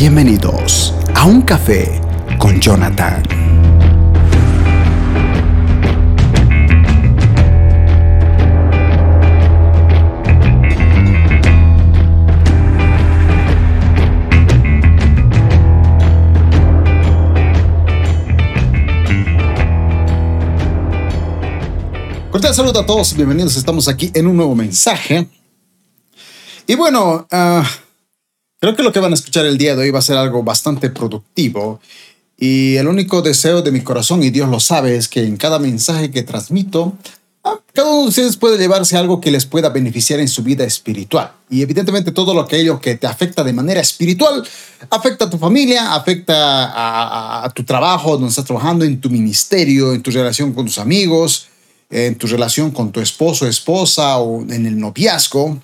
[0.00, 2.00] Bienvenidos a un café
[2.38, 3.20] con Jonathan.
[22.30, 23.56] Cordial saludo a todos, bienvenidos.
[23.56, 25.26] Estamos aquí en un nuevo mensaje.
[26.68, 27.68] Y bueno, ah,
[28.60, 30.42] creo que lo que van a escuchar el día de hoy va a ser algo
[30.42, 31.80] bastante productivo.
[32.36, 35.58] Y el único deseo de mi corazón, y Dios lo sabe, es que en cada
[35.58, 36.96] mensaje que transmito,
[37.72, 41.32] cada uno de ustedes puede llevarse algo que les pueda beneficiar en su vida espiritual.
[41.48, 44.46] Y evidentemente todo lo que ello que te afecta de manera espiritual
[44.90, 49.94] afecta a tu familia, afecta a, a tu trabajo, donde estás trabajando, en tu ministerio,
[49.94, 51.48] en tu relación con tus amigos
[51.90, 55.58] en tu relación con tu esposo, esposa o en el noviazgo,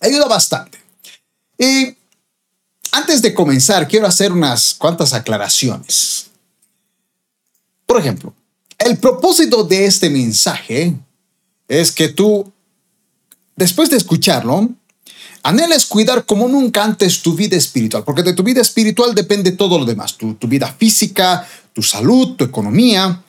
[0.00, 0.81] ayuda bastante.
[1.62, 1.96] Y
[2.90, 6.26] antes de comenzar, quiero hacer unas cuantas aclaraciones.
[7.86, 8.34] Por ejemplo,
[8.78, 10.92] el propósito de este mensaje
[11.68, 12.50] es que tú,
[13.54, 14.70] después de escucharlo,
[15.44, 19.78] anheles cuidar como nunca antes tu vida espiritual, porque de tu vida espiritual depende todo
[19.78, 23.22] lo demás, tu, tu vida física, tu salud, tu economía,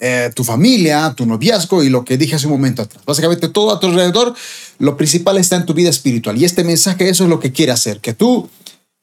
[0.00, 3.04] eh, tu familia, tu noviazgo y lo que dije hace un momento atrás.
[3.04, 4.34] Básicamente todo a tu alrededor,
[4.78, 6.38] lo principal está en tu vida espiritual.
[6.38, 8.48] Y este mensaje, eso es lo que quiere hacer, que tú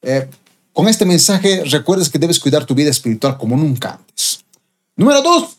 [0.02, 0.28] eh,
[0.72, 4.40] con este mensaje recuerdes que debes cuidar tu vida espiritual como nunca antes.
[4.96, 5.56] Número dos,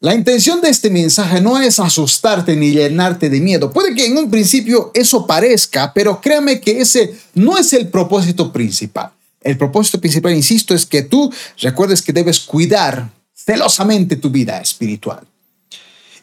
[0.00, 3.72] la intención de este mensaje no es asustarte ni llenarte de miedo.
[3.72, 8.52] Puede que en un principio eso parezca, pero créame que ese no es el propósito
[8.52, 9.10] principal.
[9.40, 13.10] El propósito principal, insisto, es que tú recuerdes que debes cuidar
[13.48, 15.26] celosamente tu vida espiritual.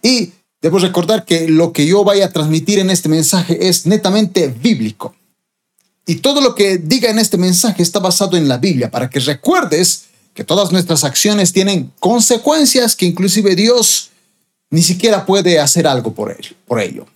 [0.04, 0.32] Y
[0.62, 5.16] debo recordar que lo que yo vaya a transmitir en este mensaje es netamente bíblico.
[6.06, 9.20] Y todo lo que diga en este mensaje está basado en la Biblia, para que
[9.20, 10.06] recuerdes
[10.36, 14.12] que todas nuestras acciones tienen consecuencias que inclusive Dios
[14.70, 17.08] ni siquiera puede hacer algo por, él, por ello.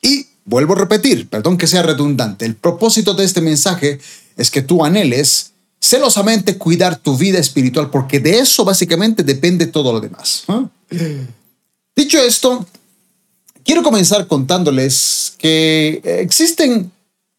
[0.00, 3.98] Y vuelvo a repetir, perdón que sea redundante, el propósito de este mensaje
[4.36, 5.53] es que tú anheles
[5.84, 10.44] celosamente cuidar tu vida espiritual, porque de eso básicamente depende todo lo demás.
[11.94, 12.66] Dicho esto,
[13.62, 16.90] quiero comenzar contándoles que existen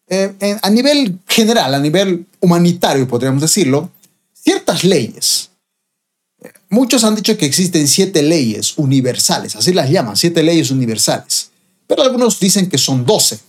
[0.08, 3.90] eh, a nivel general, a nivel humanitario, podríamos decirlo,
[4.32, 5.50] ciertas leyes.
[6.68, 11.50] Muchos han dicho que existen siete leyes universales, así las llaman, siete leyes universales,
[11.88, 13.40] pero algunos dicen que son doce.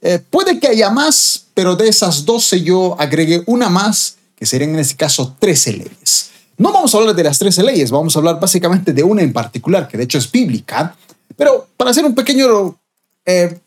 [0.00, 4.70] Eh, puede que haya más, pero de esas doce yo agregué una más que serían
[4.70, 6.30] en este caso 13 leyes.
[6.56, 9.34] No vamos a hablar de las 13 leyes, vamos a hablar básicamente de una en
[9.34, 10.96] particular, que de hecho es bíblica,
[11.36, 12.80] pero para hacer un pequeño
[13.26, 13.60] eh,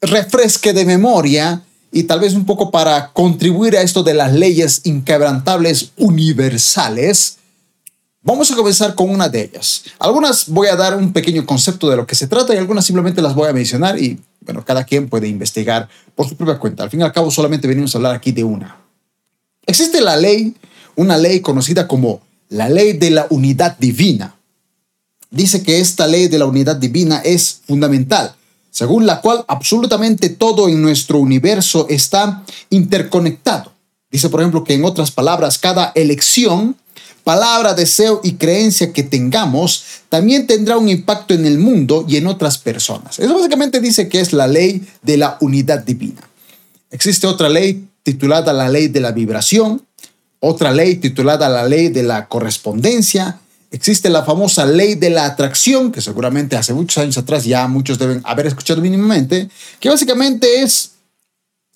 [0.00, 1.62] refresque de memoria
[1.92, 7.38] y tal vez un poco para contribuir a esto de las leyes inquebrantables universales,
[8.26, 9.84] Vamos a comenzar con una de ellas.
[9.98, 13.20] Algunas voy a dar un pequeño concepto de lo que se trata y algunas simplemente
[13.20, 16.82] las voy a mencionar y, bueno, cada quien puede investigar por su propia cuenta.
[16.82, 18.83] Al fin y al cabo, solamente venimos a hablar aquí de una.
[19.66, 20.54] Existe la ley,
[20.96, 24.36] una ley conocida como la ley de la unidad divina.
[25.30, 28.34] Dice que esta ley de la unidad divina es fundamental,
[28.70, 33.72] según la cual absolutamente todo en nuestro universo está interconectado.
[34.10, 36.76] Dice, por ejemplo, que en otras palabras, cada elección,
[37.24, 42.28] palabra, deseo y creencia que tengamos también tendrá un impacto en el mundo y en
[42.28, 43.18] otras personas.
[43.18, 46.20] Eso básicamente dice que es la ley de la unidad divina.
[46.92, 49.82] Existe otra ley titulada la ley de la vibración,
[50.38, 55.90] otra ley titulada la ley de la correspondencia, existe la famosa ley de la atracción,
[55.90, 59.48] que seguramente hace muchos años atrás ya muchos deben haber escuchado mínimamente,
[59.80, 60.92] que básicamente es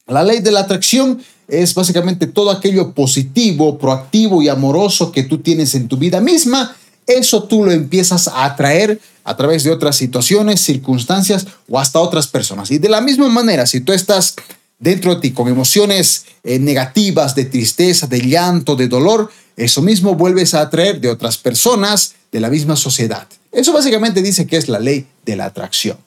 [0.06, 5.39] la ley de la atracción, es básicamente todo aquello positivo, proactivo y amoroso que tú
[5.39, 9.97] tienes en tu vida misma, eso tú lo empiezas a atraer a través de otras
[9.97, 12.71] situaciones, circunstancias o hasta otras personas.
[12.71, 14.36] Y de la misma manera, si tú estás
[14.78, 20.15] dentro de ti con emociones eh, negativas, de tristeza, de llanto, de dolor, eso mismo
[20.15, 23.27] vuelves a atraer de otras personas de la misma sociedad.
[23.51, 25.98] Eso básicamente dice que es la ley de la atracción.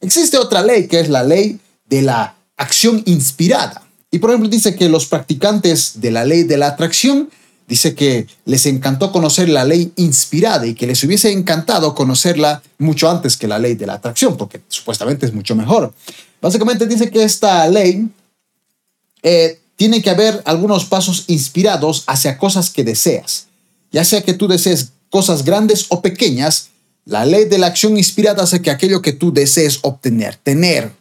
[0.00, 3.82] Existe otra ley que es la ley de la acción inspirada.
[4.10, 7.30] Y por ejemplo dice que los practicantes de la ley de la atracción
[7.70, 13.08] dice que les encantó conocer la ley inspirada y que les hubiese encantado conocerla mucho
[13.08, 15.94] antes que la ley de la atracción, porque supuestamente es mucho mejor.
[16.42, 18.08] Básicamente dice que esta ley
[19.22, 23.46] eh, tiene que haber algunos pasos inspirados hacia cosas que deseas.
[23.92, 26.70] Ya sea que tú desees cosas grandes o pequeñas,
[27.04, 30.92] la ley de la acción inspirada hace que aquello que tú desees obtener, tener,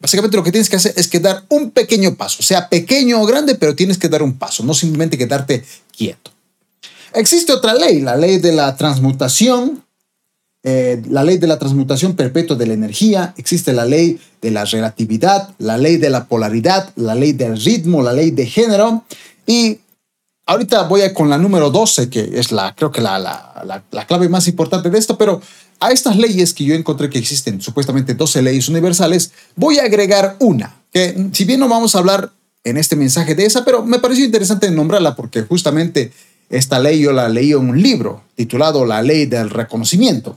[0.00, 3.26] Básicamente lo que tienes que hacer es que dar un pequeño paso, sea pequeño o
[3.26, 5.64] grande, pero tienes que dar un paso, no simplemente quedarte
[5.96, 6.30] quieto.
[7.14, 9.82] Existe otra ley, la ley de la transmutación,
[10.62, 14.64] eh, la ley de la transmutación perpetua de la energía, existe la ley de la
[14.64, 19.04] relatividad, la ley de la polaridad, la ley del ritmo, la ley de género.
[19.46, 19.78] Y
[20.48, 24.06] ahorita voy a con la número 12, que es la, creo que la, la, la
[24.06, 25.40] clave más importante de esto, pero
[25.78, 30.36] a estas leyes que yo encontré que existen, supuestamente 12 leyes universales, voy a agregar
[30.40, 32.32] una, que si bien no vamos a hablar
[32.64, 36.12] en este mensaje de esa, pero me pareció interesante nombrarla porque justamente
[36.50, 40.36] esta ley yo la leí en un libro titulado La ley del reconocimiento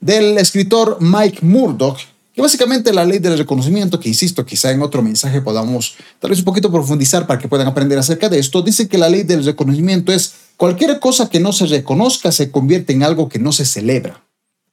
[0.00, 1.98] del escritor Mike Murdoch,
[2.34, 6.38] que básicamente la ley del reconocimiento, que insisto, quizá en otro mensaje podamos tal vez
[6.38, 9.44] un poquito profundizar para que puedan aprender acerca de esto, dice que la ley del
[9.44, 13.64] reconocimiento es cualquier cosa que no se reconozca se convierte en algo que no se
[13.64, 14.22] celebra.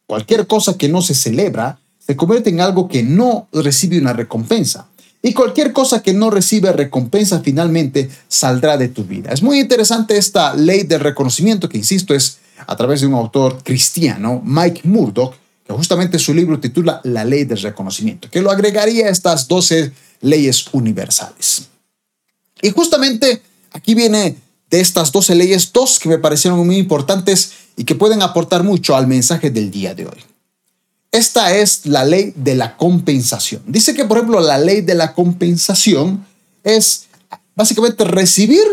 [0.06, 4.88] Cualquier cosa que no se celebra se convierte en algo que no recibe una recompensa.
[5.21, 9.31] Y cualquier cosa que no recibe recompensa finalmente saldrá de tu vida.
[9.31, 13.62] Es muy interesante esta ley del reconocimiento que, insisto, es a través de un autor
[13.63, 15.33] cristiano, Mike Murdoch,
[15.75, 19.92] justamente su libro titula La ley del reconocimiento, que lo agregaría a estas 12
[20.22, 21.68] leyes universales.
[22.62, 23.42] Y justamente
[23.72, 24.38] aquí viene
[24.69, 28.96] de estas 12 leyes dos que me parecieron muy importantes y que pueden aportar mucho
[28.96, 30.24] al mensaje del día de hoy.
[31.12, 33.62] Esta es la ley de la compensación.
[33.66, 36.25] Dice que, por ejemplo, la ley de la compensación
[36.63, 37.08] es
[37.56, 38.63] básicamente recibir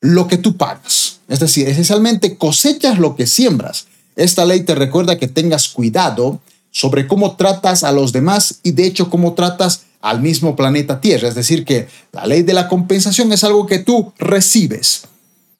[0.00, 1.20] lo que tú pagas.
[1.28, 3.86] Es decir, esencialmente cosechas lo que siembras.
[4.16, 6.40] Esta ley te recuerda que tengas cuidado
[6.70, 11.28] sobre cómo tratas a los demás y de hecho cómo tratas al mismo planeta Tierra.
[11.28, 15.04] Es decir, que la ley de la compensación es algo que tú recibes.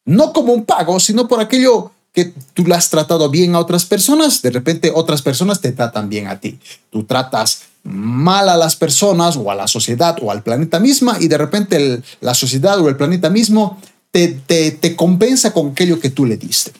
[0.04, 3.84] No como un pago, sino por aquello que tú le has tratado bien a otras
[3.84, 6.60] personas, de repente otras personas te tratan bien a ti.
[6.90, 11.28] Tú tratas mal a las personas o a la sociedad o al planeta misma y
[11.28, 13.78] de repente la sociedad o el planeta mismo
[14.10, 16.72] te, compensa con aquello que tú le diste.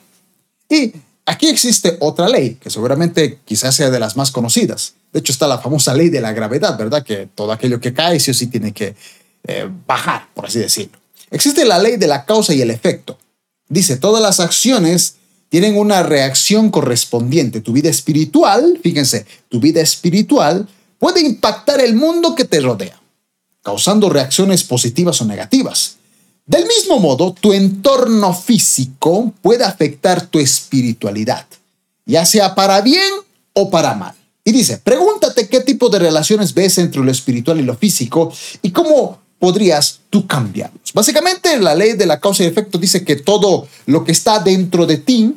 [0.69, 0.93] Y
[1.27, 4.95] aquí existe otra ley, que seguramente quizás sea de las más conocidas.
[5.13, 7.05] De hecho, está la famosa ley de la gravedad, ¿verdad?
[7.05, 8.95] Que todo aquello que cae sí o sí tiene que
[9.47, 10.99] eh, bajar, por así decirlo.
[11.31, 13.19] Existe la ley de la causa y el efecto.
[13.69, 15.17] Dice, todas las acciones
[15.49, 17.61] tienen una reacción correspondiente.
[17.61, 20.69] Tu vida espiritual, fíjense, tu vida espiritual
[20.99, 23.01] puede impactar el mundo que te rodea,
[23.63, 25.97] causando reacciones positivas o negativas.
[26.47, 31.47] Del mismo modo, tu entorno físico puede afectar tu espiritualidad,
[32.05, 33.13] ya sea para bien
[33.55, 34.15] o para mal.
[34.45, 38.31] Y dice, pregúntate qué tipo de relaciones ves entre lo espiritual y lo físico
[38.61, 40.93] y cómo podrías tú cambiarlos.
[40.93, 44.85] Básicamente, la ley de la causa y efecto dice que todo lo que está dentro
[44.85, 45.35] de ti,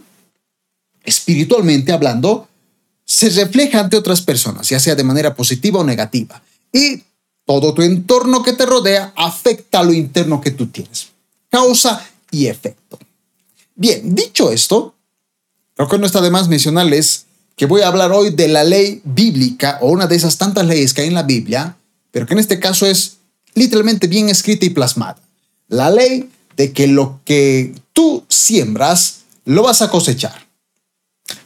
[1.05, 2.49] espiritualmente hablando,
[3.05, 6.43] se refleja ante otras personas, ya sea de manera positiva o negativa.
[6.73, 7.03] Y
[7.47, 11.07] todo tu entorno que te rodea afecta a lo interno que tú tienes.
[11.49, 12.99] Causa y efecto.
[13.73, 14.95] Bien, dicho esto,
[15.73, 19.01] creo que no está de más mencionarles que voy a hablar hoy de la ley
[19.05, 21.77] bíblica o una de esas tantas leyes que hay en la Biblia,
[22.11, 23.17] pero que en este caso es
[23.53, 25.17] literalmente bien escrita y plasmada.
[25.69, 30.45] La ley de que lo que tú siembras lo vas a cosechar.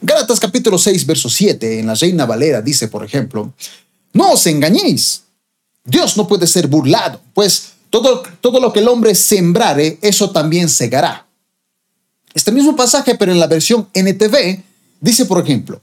[0.00, 3.52] Gálatas capítulo 6, verso 7, en la Reina Valera dice, por ejemplo,
[4.12, 5.21] no os engañéis.
[5.84, 10.68] Dios no puede ser burlado, pues todo, todo lo que el hombre sembrare, eso también
[10.68, 11.26] segará.
[12.34, 14.62] Este mismo pasaje, pero en la versión NTV,
[15.00, 15.80] dice, por ejemplo,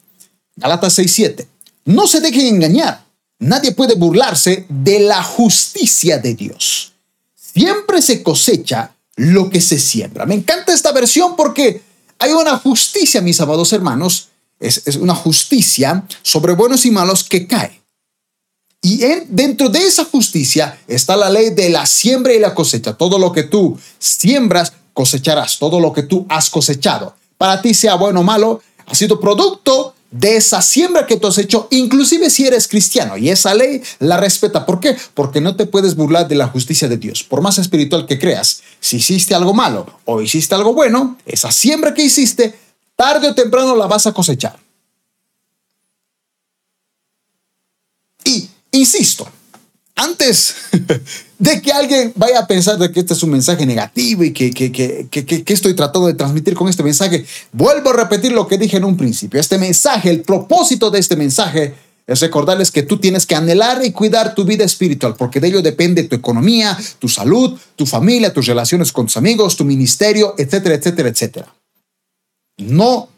[0.56, 1.46] Galatas 6:7,
[1.86, 3.06] no se dejen engañar,
[3.40, 6.94] nadie puede burlarse de la justicia de Dios.
[7.36, 10.26] Siempre se cosecha lo que se siembra.
[10.26, 11.82] Me encanta esta versión porque
[12.18, 14.30] hay una justicia, mis amados hermanos,
[14.60, 17.82] es, es una justicia sobre buenos y malos que cae.
[18.82, 22.94] Y dentro de esa justicia está la ley de la siembra y la cosecha.
[22.94, 25.60] Todo lo que tú siembras, cosecharás.
[25.60, 27.16] Todo lo que tú has cosechado.
[27.38, 31.38] Para ti sea bueno o malo, ha sido producto de esa siembra que tú has
[31.38, 33.18] hecho, inclusive si eres cristiano.
[33.18, 34.66] Y esa ley la respeta.
[34.66, 34.98] ¿Por qué?
[35.14, 37.24] Porque no te puedes burlar de la justicia de Dios.
[37.24, 41.94] Por más espiritual que creas, si hiciste algo malo o hiciste algo bueno, esa siembra
[41.94, 42.58] que hiciste,
[42.96, 44.58] tarde o temprano la vas a cosechar.
[48.72, 49.28] Insisto,
[49.96, 50.56] antes
[51.40, 54.52] de que alguien vaya a pensar de que este es un mensaje negativo y que,
[54.52, 58.58] que, que, que, estoy tratando de transmitir con este mensaje, vuelvo a repetir lo que
[58.58, 59.40] dije en un principio.
[59.40, 61.76] Este mensaje, el propósito de este mensaje
[62.08, 65.62] es recordarles que tú tienes que anhelar y cuidar tu vida espiritual, porque de ello
[65.62, 70.76] depende tu economía, tu salud, tu familia, tus relaciones con tus amigos, tu ministerio, etcétera,
[70.76, 71.56] etcétera, etcétera.
[72.58, 73.10] No,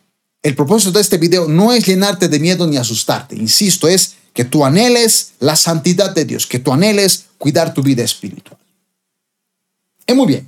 [0.41, 4.45] el propósito de este video no es llenarte de miedo ni asustarte, insisto, es que
[4.45, 8.57] tú anheles la santidad de Dios, que tú anheles cuidar tu vida espiritual.
[10.05, 10.47] Es muy bien.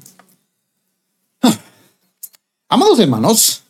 [1.42, 1.58] Ah.
[2.70, 3.64] Amados hermanos,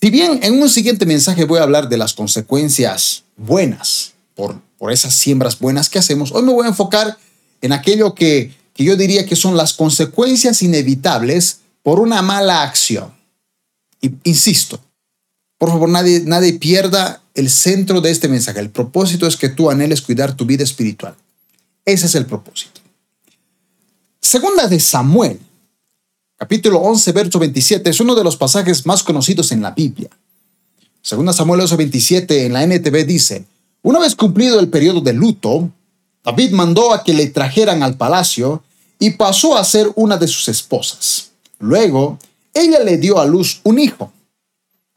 [0.00, 4.92] si bien en un siguiente mensaje voy a hablar de las consecuencias buenas por, por
[4.92, 7.16] esas siembras buenas que hacemos, hoy me voy a enfocar
[7.62, 13.14] en aquello que, que yo diría que son las consecuencias inevitables por una mala acción.
[14.24, 14.78] Insisto,
[15.58, 18.60] por favor, nadie, nadie pierda el centro de este mensaje.
[18.60, 21.14] El propósito es que tú anheles cuidar tu vida espiritual.
[21.84, 22.80] Ese es el propósito.
[24.20, 25.38] Segunda de Samuel,
[26.36, 30.10] capítulo 11, verso 27, es uno de los pasajes más conocidos en la Biblia.
[31.00, 33.44] Segunda Samuel 11, 27 en la NTV dice,
[33.82, 35.70] una vez cumplido el periodo de luto,
[36.24, 38.64] David mandó a que le trajeran al palacio
[38.98, 41.30] y pasó a ser una de sus esposas.
[41.60, 42.18] Luego,
[42.52, 44.12] ella le dio a luz un hijo.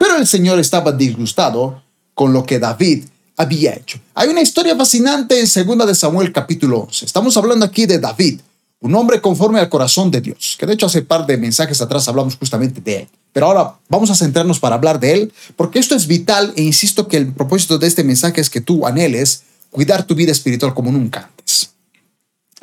[0.00, 1.82] Pero el Señor estaba disgustado
[2.14, 3.04] con lo que David
[3.36, 4.00] había hecho.
[4.14, 7.04] Hay una historia fascinante en 2 de Samuel capítulo 11.
[7.04, 8.40] Estamos hablando aquí de David,
[8.80, 12.08] un hombre conforme al corazón de Dios, que de hecho hace par de mensajes atrás
[12.08, 13.08] hablamos justamente de él.
[13.34, 17.06] Pero ahora vamos a centrarnos para hablar de él, porque esto es vital e insisto
[17.06, 20.90] que el propósito de este mensaje es que tú anheles cuidar tu vida espiritual como
[20.90, 21.72] nunca antes.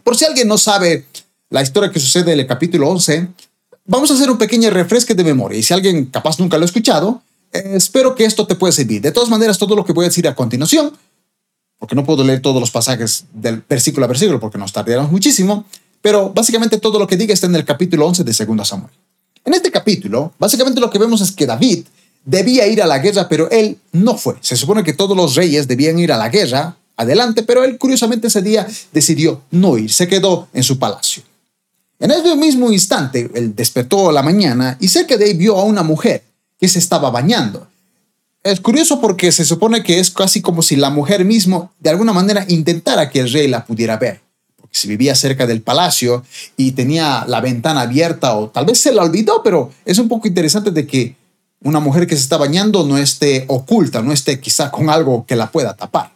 [0.03, 1.05] Por si alguien no sabe
[1.51, 3.27] la historia que sucede en el capítulo 11,
[3.85, 5.59] vamos a hacer un pequeño refresque de memoria.
[5.59, 9.01] Y si alguien capaz nunca lo ha escuchado, espero que esto te pueda servir.
[9.01, 10.93] De todas maneras, todo lo que voy a decir a continuación,
[11.79, 15.65] porque no puedo leer todos los pasajes del versículo a versículo porque nos tardaremos muchísimo,
[16.01, 18.91] pero básicamente todo lo que diga está en el capítulo 11 de 2 Samuel.
[19.45, 21.85] En este capítulo, básicamente lo que vemos es que David
[22.25, 24.35] debía ir a la guerra, pero él no fue.
[24.41, 28.27] Se supone que todos los reyes debían ir a la guerra adelante, pero él curiosamente
[28.27, 31.23] ese día decidió no ir, se quedó en su palacio.
[31.99, 35.63] En ese mismo instante, él despertó a la mañana y cerca de ahí vio a
[35.63, 36.23] una mujer
[36.59, 37.67] que se estaba bañando.
[38.43, 42.13] Es curioso porque se supone que es casi como si la mujer mismo de alguna
[42.13, 44.21] manera intentara que el rey la pudiera ver.
[44.55, 46.23] Porque si vivía cerca del palacio
[46.55, 50.27] y tenía la ventana abierta o tal vez se la olvidó, pero es un poco
[50.27, 51.15] interesante de que
[51.61, 55.35] una mujer que se está bañando no esté oculta, no esté quizá con algo que
[55.35, 56.11] la pueda tapar.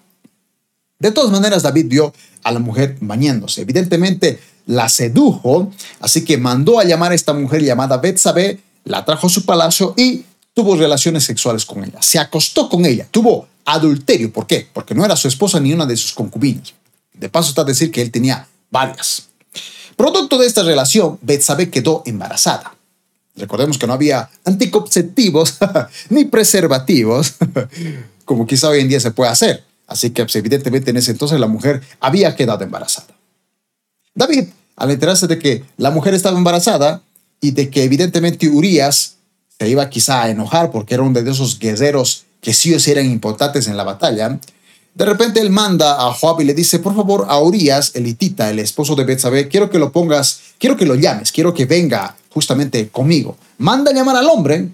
[0.99, 3.61] De todas maneras, David vio a la mujer bañándose.
[3.61, 9.27] Evidentemente, la sedujo, así que mandó a llamar a esta mujer llamada Betsabé, la trajo
[9.27, 12.01] a su palacio y tuvo relaciones sexuales con ella.
[12.01, 14.31] Se acostó con ella, tuvo adulterio.
[14.31, 14.67] ¿Por qué?
[14.71, 16.73] Porque no era su esposa ni una de sus concubinas.
[17.13, 19.27] De paso está a decir que él tenía varias.
[19.95, 22.75] Producto de esta relación, Betsabé quedó embarazada.
[23.35, 25.57] Recordemos que no había anticonceptivos
[26.09, 27.35] ni preservativos,
[28.25, 29.63] como quizá hoy en día se puede hacer.
[29.87, 33.07] Así que pues, evidentemente en ese entonces la mujer había quedado embarazada.
[34.13, 37.03] David, al enterarse de que la mujer estaba embarazada
[37.39, 39.17] y de que evidentemente Urias
[39.61, 43.05] se iba quizá a enojar porque era uno de esos guerreros que sí o eran
[43.05, 44.39] importantes en la batalla,
[44.95, 48.49] de repente él manda a Joab y le dice, por favor, a Urias, el hitita,
[48.49, 52.17] el esposo de Betsabé, quiero que lo pongas, quiero que lo llames, quiero que venga
[52.31, 53.37] justamente conmigo.
[53.59, 54.67] Manda a llamar al hombre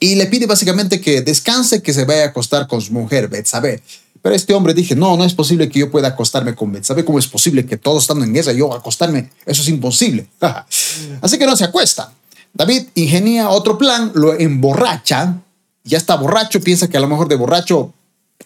[0.00, 3.80] y le pide básicamente que descanse, que se vaya a acostar con su mujer, Betsabé.
[4.20, 7.18] Pero este hombre dije, no, no es posible que yo pueda acostarme con ¿Sabe cómo
[7.18, 9.30] es posible que todos estando en guerra yo acostarme?
[9.46, 10.26] Eso es imposible.
[11.22, 12.12] Así que no se acuesta.
[12.54, 15.36] David ingenia otro plan, lo emborracha,
[15.84, 17.92] ya está borracho, piensa que a lo mejor de borracho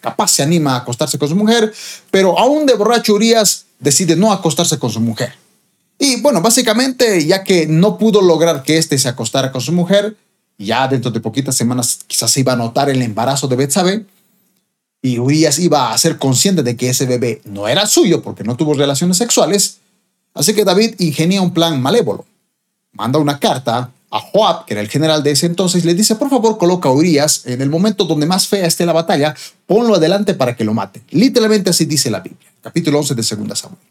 [0.01, 1.73] capaz se anima a acostarse con su mujer,
[2.11, 5.33] pero aún de borracho Urias decide no acostarse con su mujer.
[5.99, 10.17] Y bueno, básicamente, ya que no pudo lograr que éste se acostara con su mujer,
[10.57, 14.05] ya dentro de poquitas semanas quizás se iba a notar el embarazo de Betsabé,
[15.01, 18.55] y Urias iba a ser consciente de que ese bebé no era suyo porque no
[18.55, 19.77] tuvo relaciones sexuales,
[20.33, 22.25] así que David ingenia un plan malévolo.
[22.93, 26.29] Manda una carta a Joab, que era el general de ese entonces, le dice, por
[26.29, 29.35] favor, coloca a Urias en el momento donde más fea esté la batalla,
[29.65, 31.01] ponlo adelante para que lo mate.
[31.09, 33.81] Literalmente así dice la Biblia, capítulo 11 de 2 Samuel.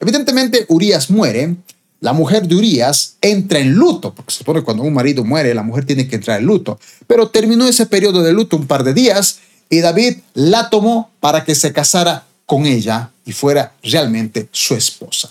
[0.00, 1.56] Evidentemente, Urias muere,
[2.00, 5.52] la mujer de Urias entra en luto, porque se supone que cuando un marido muere,
[5.52, 8.84] la mujer tiene que entrar en luto, pero terminó ese periodo de luto un par
[8.84, 14.48] de días y David la tomó para que se casara con ella y fuera realmente
[14.50, 15.28] su esposa.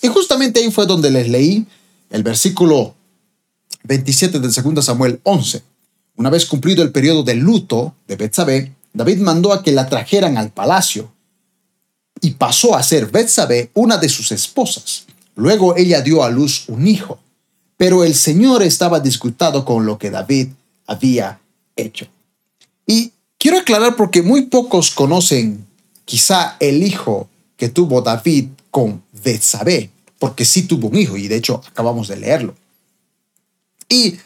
[0.00, 1.66] Y justamente ahí fue donde les leí
[2.10, 2.94] el versículo
[3.84, 5.62] 27 del 2 Samuel 11.
[6.16, 10.36] Una vez cumplido el periodo de luto de Betsabé, David mandó a que la trajeran
[10.36, 11.10] al palacio
[12.20, 15.06] y pasó a ser Betsabé una de sus esposas.
[15.36, 17.18] Luego ella dio a luz un hijo,
[17.76, 20.48] pero el Señor estaba disgustado con lo que David
[20.86, 21.40] había
[21.76, 22.06] hecho.
[22.86, 25.66] Y Quiero aclarar porque muy pocos conocen
[26.04, 27.26] quizá el hijo
[27.56, 32.18] que tuvo David con Betsabé, porque sí tuvo un hijo y de hecho acabamos de
[32.18, 32.54] leerlo.
[33.88, 34.18] Y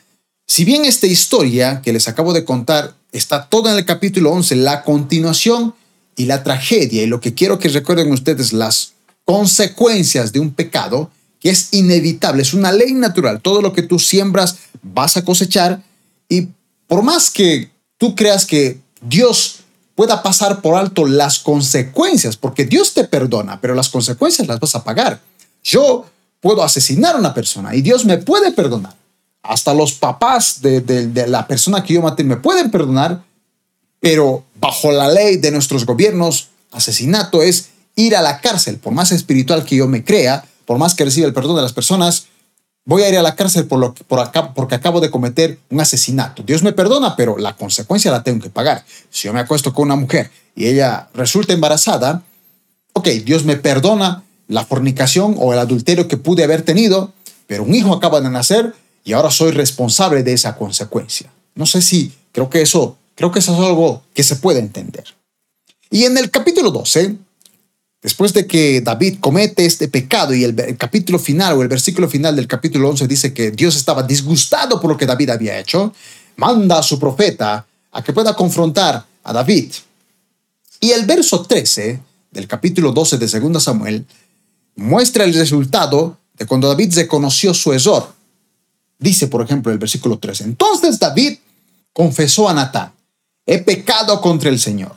[0.46, 4.56] si bien esta historia que les acabo de contar está toda en el capítulo 11,
[4.56, 5.74] la continuación
[6.16, 8.92] y la tragedia, y lo que quiero que recuerden ustedes, las
[9.24, 11.10] consecuencias de un pecado,
[11.40, 13.40] que es inevitable, es una ley natural.
[13.40, 15.82] Todo lo que tú siembras vas a cosechar
[16.28, 16.48] y
[16.88, 19.60] por más que tú creas que Dios
[19.94, 24.74] pueda pasar por alto las consecuencias, porque Dios te perdona, pero las consecuencias las vas
[24.74, 25.20] a pagar.
[25.64, 26.06] Yo
[26.40, 28.94] puedo asesinar a una persona y Dios me puede perdonar.
[29.42, 33.22] Hasta los papás de, la persona que yo maté me pueden perdonar,
[33.98, 39.10] pero bajo la ley de nuestros gobiernos, asesinato es ir a la cárcel, por más
[39.12, 42.26] espiritual que yo me crea, por más que reciba el perdón de las personas,
[42.84, 43.94] voy a ir a la cárcel por lo,
[44.54, 46.42] porque acabo de cometer un asesinato.
[46.42, 48.84] Dios me perdona, pero la consecuencia la tengo que pagar.
[49.10, 52.22] Si yo me acuesto con una mujer y ella resulta embarazada,
[52.92, 57.12] ok, Dios me perdona la fornicación o el adulterio que pude haber tenido,
[57.46, 58.74] pero un hijo acaba de nacer
[59.04, 61.30] y ahora soy responsable de esa consecuencia.
[61.54, 65.04] No sé si creo que eso, creo que eso es algo que se puede entender.
[65.90, 67.16] Y en el capítulo 12,
[68.04, 72.36] Después de que David comete este pecado y el, capítulo final o el versículo final
[72.36, 75.94] del capítulo 11 dice que Dios estaba disgustado por lo que David había hecho,
[76.36, 79.72] manda a su profeta a que pueda confrontar a David.
[80.80, 81.98] Y el verso 13
[82.30, 84.04] del capítulo 12 de 2 Samuel
[84.76, 88.12] muestra el resultado de cuando David reconoció su error.
[88.98, 91.38] Dice, por ejemplo, el versículo 13, entonces David
[91.92, 92.92] confesó a Natán,
[93.46, 94.96] he pecado contra el Señor.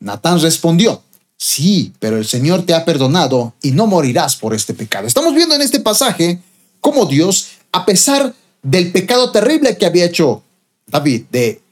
[0.00, 1.02] Natán respondió,
[1.38, 5.06] Sí, pero el Señor te ha perdonado y no morirás por este pecado.
[5.06, 6.40] Estamos viendo en este pasaje
[6.80, 10.42] cómo Dios, a pesar del pecado terrible que había hecho
[10.88, 11.62] David, de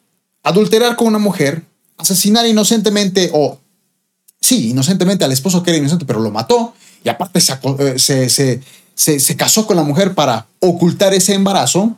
[0.44, 1.64] adulterar con una mujer,
[1.98, 3.58] asesinar inocentemente o,
[4.40, 6.72] sí, inocentemente al esposo que era inocente, pero lo mató
[7.06, 8.60] y aparte se, se,
[8.96, 11.96] se, se casó con la mujer para ocultar ese embarazo,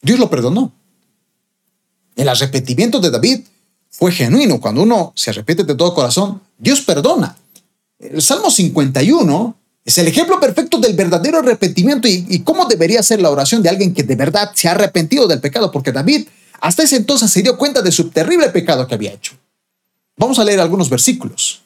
[0.00, 0.70] Dios lo perdonó.
[2.14, 3.40] El arrepentimiento de David
[3.90, 4.60] fue genuino.
[4.60, 7.36] Cuando uno se arrepiente de todo corazón, Dios perdona.
[7.98, 13.30] El Salmo 51 es el ejemplo perfecto del verdadero arrepentimiento y, cómo debería ser la
[13.30, 16.28] oración de alguien que de verdad se ha arrepentido del pecado, porque David
[16.60, 19.32] hasta ese entonces se dio cuenta de su terrible pecado que había hecho.
[20.16, 21.63] Vamos a leer algunos versículos.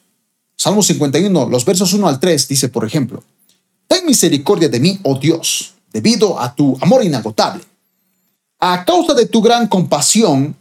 [0.61, 3.23] Salmo 51, los versos 1 al 3 dice, por ejemplo,
[3.87, 7.63] Ten misericordia de mí, oh Dios, debido a tu amor inagotable.
[8.59, 10.57] A causa de tu gran compasión,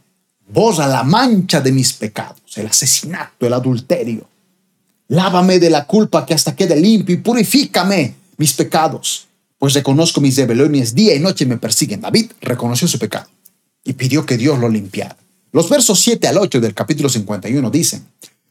[0.48, 4.28] borra la mancha de mis pecados, el asesinato, el adulterio.
[5.08, 9.26] Lávame de la culpa que hasta quede limpio y purifícame mis pecados,
[9.58, 12.00] pues reconozco mis rebeliones día y noche me persiguen.
[12.00, 13.28] David reconoció su pecado
[13.82, 15.16] y pidió que Dios lo limpiara.
[15.50, 18.06] Los versos 7 al 8 del capítulo 51 dicen,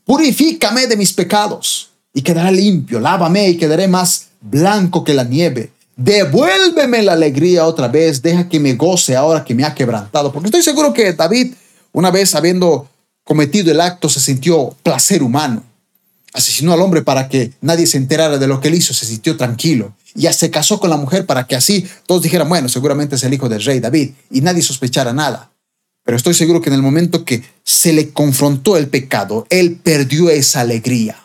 [0.08, 5.72] Purifícame de mis pecados y quedaré limpio, lávame y quedaré más blanco que la nieve.
[5.98, 10.48] Devuélveme la alegría otra vez, deja que me goce ahora que me ha quebrantado, porque
[10.48, 11.56] estoy seguro que David
[11.92, 12.88] una vez habiendo
[13.26, 15.62] cometido el acto se sintió placer humano.
[16.32, 19.36] Asesinó al hombre para que nadie se enterara de lo que él hizo, se sintió
[19.36, 19.94] tranquilo.
[20.16, 23.34] Ya se casó con la mujer para que así todos dijeran, bueno, seguramente es el
[23.34, 25.52] hijo del rey David y nadie sospechara nada.
[26.08, 30.30] Pero estoy seguro que en el momento que se le confrontó el pecado, él perdió
[30.30, 31.22] esa alegría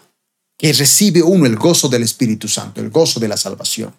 [0.59, 3.95] que recibe uno el gozo del Espíritu Santo, el gozo de la salvación.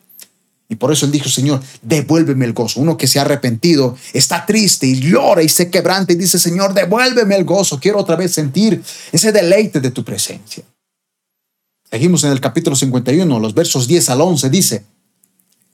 [0.67, 2.82] Y por eso él dijo, Señor, devuélveme el gozo.
[2.82, 6.74] Uno que se ha arrepentido está triste y llora y se quebranta y dice, Señor,
[6.74, 7.80] devuélveme el gozo.
[7.80, 10.65] Quiero otra vez sentir ese deleite de tu presencia.
[11.89, 14.84] Seguimos en el capítulo 51, los versos 10 al 11, dice,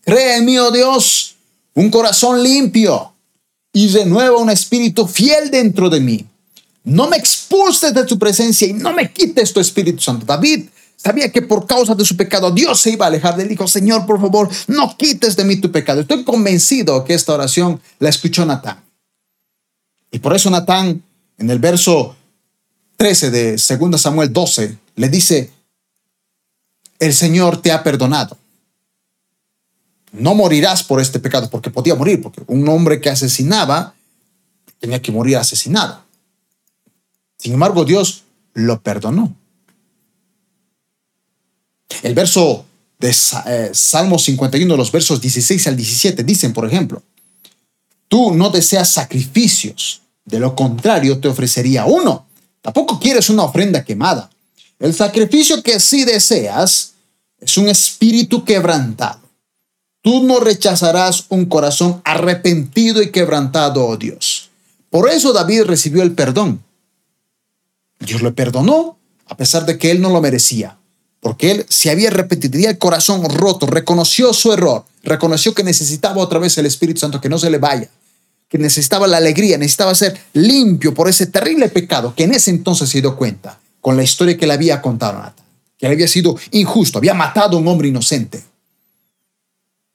[0.05, 1.35] Cree en mí, oh Dios,
[1.73, 3.15] un corazón limpio
[3.73, 6.25] y renueva un espíritu fiel dentro de mí.
[6.83, 10.25] No me expulses de tu presencia y no me quites tu Espíritu Santo.
[10.25, 10.69] David
[11.01, 13.49] Sabía que por causa de su pecado Dios se iba a alejar de él.
[13.49, 16.01] Dijo, Señor, por favor, no quites de mí tu pecado.
[16.01, 18.83] Estoy convencido que esta oración la escuchó Natán.
[20.11, 21.01] Y por eso Natán,
[21.37, 22.17] en el verso
[22.97, 25.51] 13 de 2 Samuel 12, le dice,
[26.99, 28.37] el Señor te ha perdonado.
[30.11, 33.93] No morirás por este pecado, porque podía morir, porque un hombre que asesinaba
[34.79, 36.03] tenía que morir asesinado.
[37.37, 39.35] Sin embargo, Dios lo perdonó.
[42.03, 42.65] El verso
[42.99, 47.01] de eh, Salmo 51, los versos 16 al 17, dicen, por ejemplo,
[48.07, 52.27] tú no deseas sacrificios, de lo contrario te ofrecería uno.
[52.61, 54.29] Tampoco quieres una ofrenda quemada.
[54.79, 56.93] El sacrificio que sí deseas
[57.39, 59.21] es un espíritu quebrantado.
[60.01, 64.49] Tú no rechazarás un corazón arrepentido y quebrantado, oh Dios.
[64.89, 66.63] Por eso David recibió el perdón.
[67.99, 70.79] Dios le perdonó a pesar de que él no lo merecía
[71.21, 76.39] porque él se había repetido, el corazón roto, reconoció su error, reconoció que necesitaba otra
[76.39, 77.89] vez el Espíritu Santo, que no se le vaya,
[78.47, 82.89] que necesitaba la alegría, necesitaba ser limpio por ese terrible pecado que en ese entonces
[82.89, 83.59] se dio cuenta.
[83.81, 85.45] con la historia que le había contado a Natán,
[85.77, 88.43] que él había sido injusto, había matado a un hombre inocente.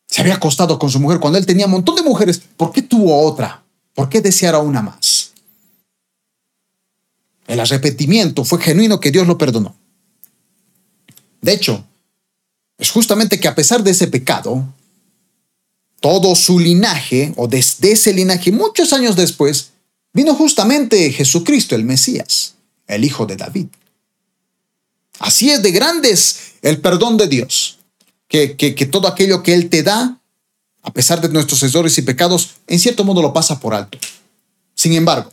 [0.07, 2.41] Se había acostado con su mujer cuando él tenía un montón de mujeres.
[2.57, 3.65] ¿Por qué tuvo otra?
[3.95, 5.33] ¿Por qué deseara una más?
[7.47, 9.77] El arrepentimiento fue genuino que Dios lo perdonó.
[11.41, 11.85] De hecho,
[12.79, 14.67] es justamente que a pesar de ese pecado,
[16.01, 19.71] todo su linaje, o desde ese linaje, muchos años después,
[20.13, 22.55] vino justamente Jesucristo, el Mesías,
[22.87, 23.67] el Hijo de David.
[25.19, 27.79] Así es de grandes el perdón de Dios,
[28.29, 30.19] que, que, todo aquello que Él te da,
[30.83, 33.99] a pesar de nuestros errores y pecados, en cierto modo lo pasa por alto.
[34.75, 35.31] Sin embargo,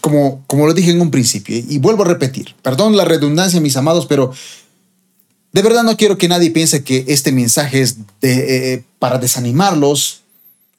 [0.00, 3.76] como, como lo dije en un principio, y vuelvo a repetir, perdón la redundancia, mis
[3.76, 4.32] amados, pero
[5.52, 10.24] de verdad no quiero que nadie piense que este mensaje es de, eh, para desanimarlos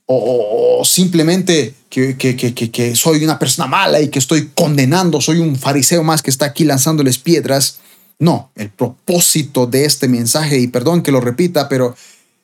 [0.05, 5.39] o, simplemente que, que, que, que, soy una persona mala y que estoy condenando, soy
[5.39, 7.79] un fariseo más que está aquí lanzándoles piedras.
[8.19, 11.95] No, el propósito de este mensaje, y perdón que lo repita, pero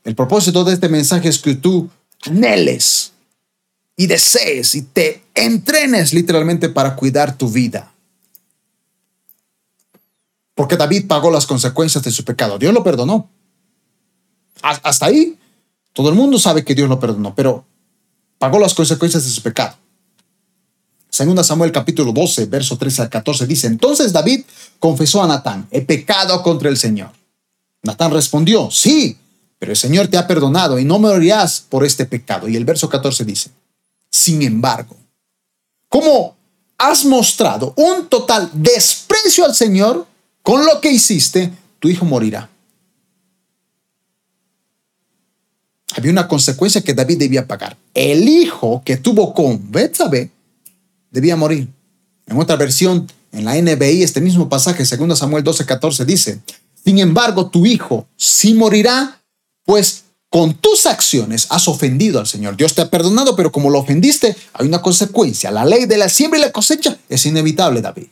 [0.04, 1.90] el propósito de este mensaje es que tú
[2.26, 3.14] anheles
[3.96, 7.92] y desees y te entrenes literalmente para cuidar tu vida.
[10.56, 12.58] Porque David pagó las consecuencias de su pecado.
[12.58, 13.30] Dios lo perdonó.
[14.62, 15.38] Hasta ahí,
[15.94, 17.66] todo el mundo sabe que Dios lo perdonó, pero
[18.38, 19.76] pagó las consecuencias de su pecado.
[21.10, 24.46] Segunda Samuel capítulo 12, verso 13 al 14 dice, entonces David
[24.82, 27.12] confesó a Natán, he pecado contra el Señor.
[27.84, 29.16] Natán respondió, sí,
[29.60, 32.50] pero el Señor te ha perdonado y no morirás por este pecado.
[32.50, 33.52] Y el verso 14 dice,
[34.10, 34.98] sin embargo,
[35.88, 36.36] como
[36.80, 40.08] has mostrado un total desprecio al Señor
[40.42, 42.50] con lo que hiciste, tu hijo morirá.
[45.96, 47.78] Había una consecuencia que David debía pagar.
[47.94, 50.32] El hijo que tuvo con Betsabé
[51.12, 51.68] debía morir.
[52.26, 56.40] En otra versión, en la NBI, este mismo pasaje, 2 Samuel 12, 14, dice,
[56.84, 59.22] sin embargo, tu hijo sí morirá
[59.64, 62.56] pues con tus acciones has ofendido al Señor.
[62.56, 65.52] Dios te ha perdonado, pero como lo ofendiste, hay una consecuencia.
[65.52, 68.08] La ley de la siembra y la cosecha es inevitable, David.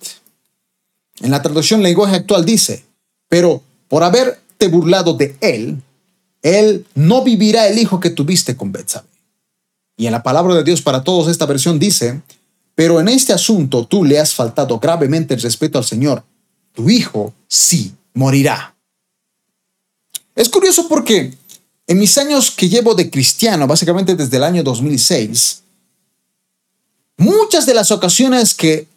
[1.21, 2.85] En la traducción lenguaje actual dice,
[3.29, 5.81] pero por haberte burlado de él,
[6.41, 9.07] él no vivirá el hijo que tuviste con Betsabé.
[9.97, 12.21] Y en la palabra de Dios para todos esta versión dice,
[12.79, 16.23] pero en este asunto tú le has faltado gravemente el respeto al Señor.
[16.71, 18.73] Tu hijo sí morirá.
[20.33, 21.33] Es curioso porque
[21.87, 25.61] en mis años que llevo de cristiano, básicamente desde el año 2006,
[27.17, 28.87] muchas de las ocasiones que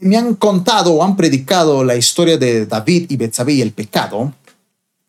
[0.00, 4.32] me han contado o han predicado la historia de David y Betsabé y el pecado,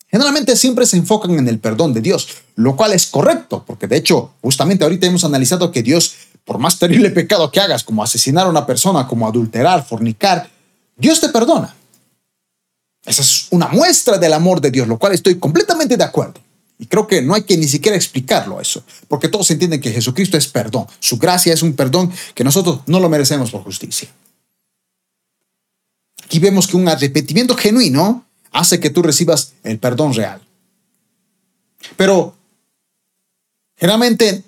[0.08, 3.98] generalmente siempre se enfocan en el perdón de Dios, lo cual es correcto, porque de
[3.98, 6.16] hecho, justamente ahorita hemos analizado que Dios,
[6.46, 10.50] por más terrible pecado que hagas, como asesinar a una persona, como adulterar, fornicar,
[10.96, 11.76] Dios te perdona.
[13.06, 16.40] Esa es una muestra del amor de Dios, lo cual estoy completamente de acuerdo.
[16.80, 20.38] Y creo que no hay que ni siquiera explicarlo eso, porque todos entienden que Jesucristo
[20.38, 20.88] es perdón.
[21.00, 24.10] Su gracia es un perdón que nosotros no lo merecemos por justicia.
[26.26, 30.42] Aquí vemos que un arrepentimiento genuino hace que tú recibas el perdón real.
[31.96, 32.36] Pero
[33.76, 34.44] generalmente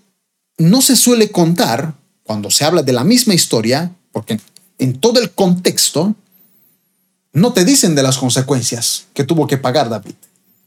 [0.57, 4.39] no se suele contar cuando se habla de la misma historia, porque
[4.77, 6.15] en todo el contexto
[7.33, 10.15] no te dicen de las consecuencias que tuvo que pagar David,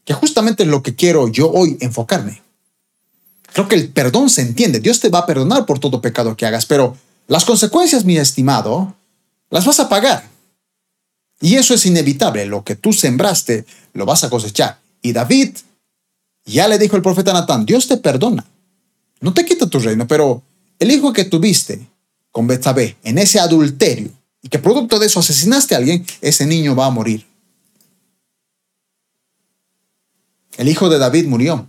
[0.05, 2.43] que justamente es lo que quiero yo hoy enfocarme.
[3.53, 6.47] Creo que el perdón se entiende, Dios te va a perdonar por todo pecado que
[6.47, 6.97] hagas, pero
[7.27, 8.95] las consecuencias, mi estimado,
[9.51, 10.29] las vas a pagar.
[11.41, 14.79] Y eso es inevitable, lo que tú sembraste, lo vas a cosechar.
[15.03, 15.57] Y David,
[16.45, 18.45] ya le dijo el profeta Natán, Dios te perdona,
[19.21, 20.43] no te quita tu reino, pero
[20.79, 21.87] el hijo que tuviste
[22.31, 24.11] con Betsabé en ese adulterio,
[24.43, 27.27] y que producto de eso asesinaste a alguien, ese niño va a morir.
[30.57, 31.69] El hijo de David murió.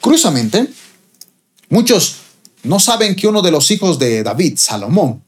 [0.00, 0.68] Curiosamente,
[1.68, 2.16] muchos
[2.64, 5.22] no saben que uno de los hijos de David, Salomón,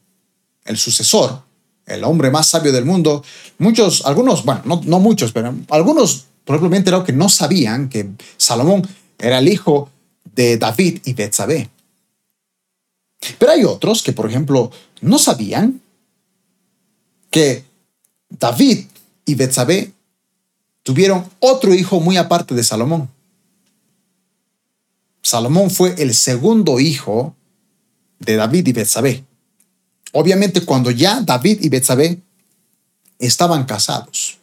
[0.64, 1.42] el sucesor,
[1.86, 3.22] el hombre más sabio del mundo,
[3.58, 8.86] muchos, algunos, bueno, no, muchos, pero algunos probablemente que no sabían que Salomón
[9.18, 9.90] era el hijo
[10.34, 11.70] de David y Betsabé.
[13.38, 14.70] Pero hay otros que, por ejemplo,
[15.00, 15.80] no sabían
[17.30, 17.64] que
[18.28, 18.86] David
[19.24, 19.92] y Betsabé
[20.82, 23.08] tuvieron otro hijo muy aparte de Salomón.
[25.22, 27.34] Salomón fue el segundo hijo
[28.18, 29.24] de David y Betsabé.
[30.12, 32.20] Obviamente cuando ya David y Betsabé
[33.18, 34.38] estaban casados.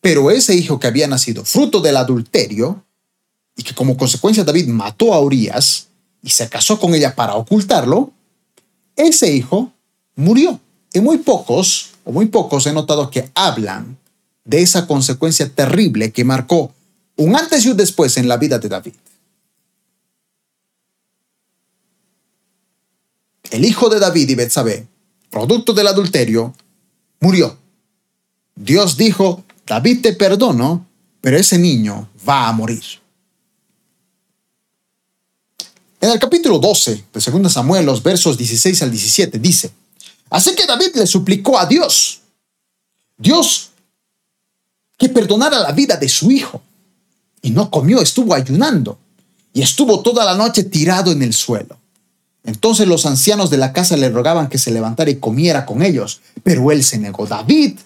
[0.00, 2.84] Pero ese hijo que había nacido fruto del adulterio
[3.60, 5.88] y que como consecuencia David mató a Urias
[6.22, 8.10] y se casó con ella para ocultarlo,
[8.96, 9.70] ese hijo
[10.16, 10.58] murió.
[10.94, 13.98] Y muy pocos, o muy pocos he notado que hablan
[14.46, 16.72] de esa consecuencia terrible que marcó
[17.16, 18.94] un antes y un después en la vida de David.
[23.50, 24.86] El hijo de David y Betsabé,
[25.28, 26.54] producto del adulterio,
[27.20, 27.58] murió.
[28.54, 30.86] Dios dijo, David te perdono,
[31.20, 32.99] pero ese niño va a morir.
[36.00, 39.70] En el capítulo 12 de 2 Samuel, los versos 16 al 17, dice,
[40.30, 42.20] Así que David le suplicó a Dios,
[43.18, 43.70] Dios,
[44.96, 46.62] que perdonara la vida de su hijo.
[47.42, 48.98] Y no comió, estuvo ayunando.
[49.52, 51.78] Y estuvo toda la noche tirado en el suelo.
[52.44, 56.20] Entonces los ancianos de la casa le rogaban que se levantara y comiera con ellos,
[56.42, 57.26] pero él se negó.
[57.26, 57.78] David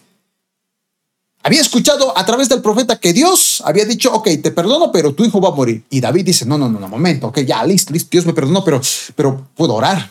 [1.45, 5.27] había escuchado a través del profeta que Dios había dicho, ok, te perdono, pero tu
[5.27, 5.85] hijo va a morir.
[5.91, 8.65] Y David dice, no, no, no, no, momento, ok, ya, listo, listo, Dios me perdonó,
[8.65, 8.81] pero,
[9.15, 10.11] pero puedo orar.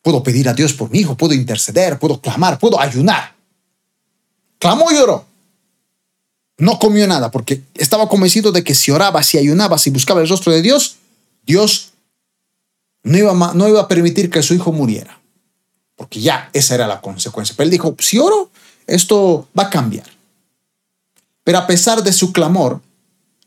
[0.00, 3.34] Puedo pedir a Dios por mi hijo, puedo interceder, puedo clamar, puedo ayunar.
[4.58, 5.26] Clamó y oró.
[6.56, 10.28] No comió nada porque estaba convencido de que si oraba, si ayunaba, si buscaba el
[10.28, 10.96] rostro de Dios,
[11.44, 11.92] Dios
[13.02, 15.20] no iba, no iba a permitir que su hijo muriera.
[15.96, 17.54] Porque ya esa era la consecuencia.
[17.58, 18.50] Pero él dijo, si oro,
[18.88, 20.06] esto va a cambiar.
[21.44, 22.80] Pero a pesar de su clamor,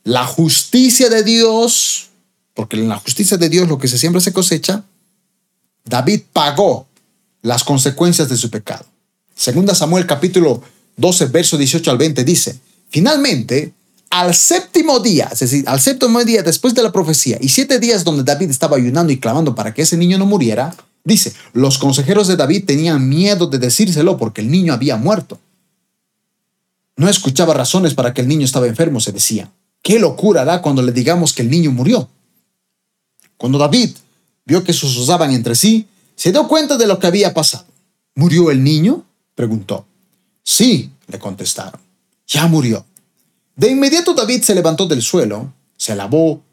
[0.03, 2.09] la justicia de Dios,
[2.53, 4.83] porque en la justicia de Dios lo que se siembra se cosecha,
[5.83, 6.87] David pagó
[7.41, 8.85] las consecuencias de su pecado.
[9.35, 10.61] Segunda Samuel capítulo
[10.97, 13.73] 12, verso 18 al 20 dice, finalmente,
[14.11, 18.03] al séptimo día, es decir, al séptimo día después de la profecía y siete días
[18.03, 22.27] donde David estaba ayunando y clamando para que ese niño no muriera, Dice, los consejeros
[22.27, 25.39] de David tenían miedo de decírselo porque el niño había muerto.
[26.95, 29.51] No escuchaba razones para que el niño estaba enfermo, se decía.
[29.81, 32.09] ¿Qué locura hará cuando le digamos que el niño murió?
[33.37, 33.95] Cuando David
[34.45, 37.65] vio que susurraban entre sí, se dio cuenta de lo que había pasado.
[38.13, 39.03] ¿Murió el niño?
[39.33, 39.87] preguntó.
[40.43, 41.81] Sí, le contestaron.
[42.27, 42.85] Ya murió.
[43.55, 46.43] De inmediato David se levantó del suelo, se lavó,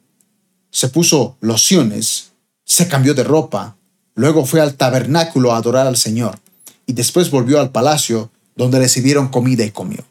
[0.70, 2.32] se puso lociones,
[2.64, 3.76] se cambió de ropa,
[4.18, 6.40] Luego fue al tabernáculo a adorar al Señor
[6.86, 10.04] y después volvió al palacio donde le sirvieron comida y comió.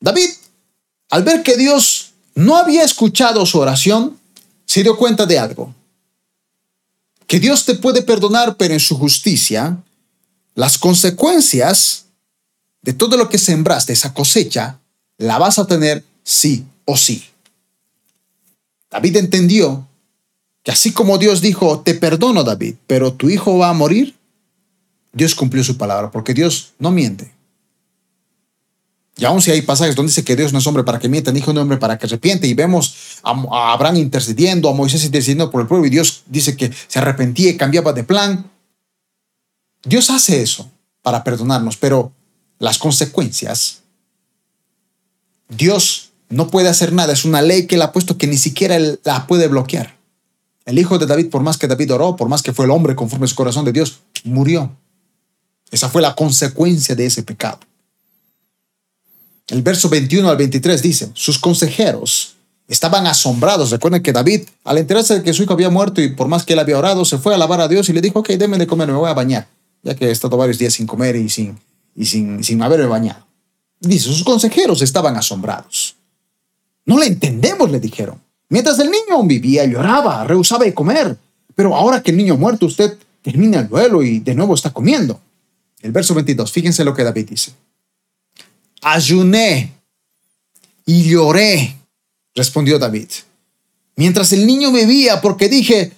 [0.00, 0.30] David,
[1.10, 4.18] al ver que Dios no había escuchado su oración,
[4.64, 5.74] se dio cuenta de algo.
[7.26, 9.76] Que Dios te puede perdonar, pero en su justicia,
[10.54, 12.06] las consecuencias
[12.80, 14.80] de todo lo que sembraste, esa cosecha,
[15.18, 17.26] la vas a tener sí o sí.
[18.90, 19.86] David entendió
[20.70, 24.16] así como Dios dijo, te perdono David, pero tu hijo va a morir,
[25.12, 27.32] Dios cumplió su palabra, porque Dios no miente.
[29.18, 31.32] Y aún si hay pasajes donde dice que Dios no es hombre para que mienta,
[31.32, 35.50] ni hijo de hombre para que arrepiente, y vemos a, Abraham intercediendo, a Moisés intercediendo
[35.50, 38.48] por el pueblo, y Dios dice que se arrepentía y cambiaba de plan.
[39.82, 40.70] Dios hace eso
[41.02, 42.12] para perdonarnos, pero
[42.60, 43.80] las consecuencias,
[45.48, 48.76] Dios no puede hacer nada, es una ley que él ha puesto que ni siquiera
[48.76, 49.97] él la puede bloquear.
[50.68, 52.94] El hijo de David, por más que David oró, por más que fue el hombre
[52.94, 54.70] conforme a su corazón de Dios, murió.
[55.70, 57.58] Esa fue la consecuencia de ese pecado.
[59.46, 62.34] El verso 21 al 23 dice, sus consejeros
[62.68, 63.70] estaban asombrados.
[63.70, 66.52] Recuerden que David, al enterarse de que su hijo había muerto y por más que
[66.52, 68.66] él había orado, se fue a alabar a Dios y le dijo, ok, déme de
[68.66, 69.48] comer, me voy a bañar,
[69.82, 71.58] ya que he estado varios días sin comer y sin,
[71.96, 73.26] y sin, sin haberme bañado.
[73.80, 75.96] Dice, sus consejeros estaban asombrados.
[76.84, 78.27] No le entendemos, le dijeron.
[78.48, 81.16] Mientras el niño vivía, lloraba, rehusaba de comer.
[81.54, 85.20] Pero ahora que el niño muerto, usted termina el duelo y de nuevo está comiendo.
[85.80, 87.52] El verso 22, fíjense lo que David dice.
[88.80, 89.72] Ayuné
[90.86, 91.76] y lloré,
[92.34, 93.08] respondió David,
[93.96, 95.92] mientras el niño vivía, porque dije,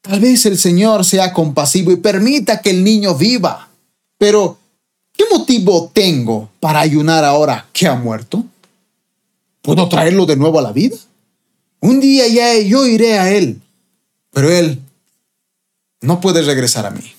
[0.00, 3.68] tal vez el Señor sea compasivo y permita que el niño viva.
[4.18, 4.58] Pero,
[5.12, 8.44] ¿qué motivo tengo para ayunar ahora que ha muerto?
[9.62, 10.96] ¿Puedo traerlo de nuevo a la vida?
[11.80, 13.60] Un día ya yo iré a Él,
[14.32, 14.80] pero Él
[16.00, 17.12] no puede regresar a mí.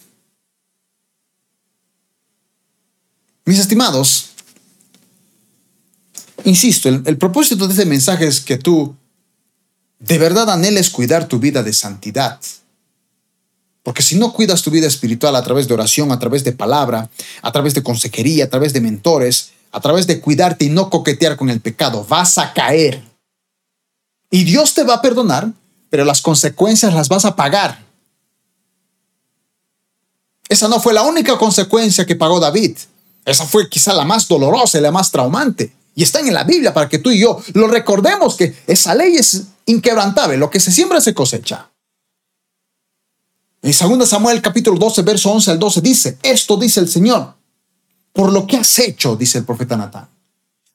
[3.46, 4.32] Mis estimados,
[6.43, 8.93] insisto, el, propósito de este mensaje es que tú
[10.00, 12.39] de verdad anheles cuidar tu vida de santidad.
[13.84, 17.10] Porque si no cuidas tu vida espiritual a través de oración, a través de palabra,
[17.41, 21.38] a través de consejería, a través de mentores, a través de cuidarte y no coquetear
[21.38, 23.02] con el pecado, vas a caer.
[24.29, 25.51] Y Dios te va a perdonar,
[25.89, 27.85] pero las consecuencias las vas a pagar.
[30.49, 32.77] Esa no fue la única consecuencia que pagó David.
[33.25, 35.73] Esa fue quizá la más dolorosa y la más traumante.
[35.95, 39.15] Y está en la Biblia para que tú y yo lo recordemos que esa ley
[39.15, 40.37] es inquebrantable.
[40.37, 41.69] Lo que se siembra se cosecha.
[43.61, 47.33] En 2 Samuel capítulo 12, verso 11 al 12 dice, esto dice el Señor,
[48.13, 50.07] por lo que has hecho, dice el profeta Natán,